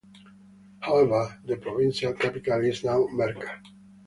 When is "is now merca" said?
2.65-3.61